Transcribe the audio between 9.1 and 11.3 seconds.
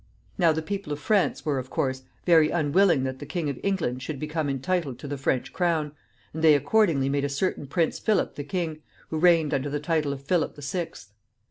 reigned under the title of Philip the Sixth.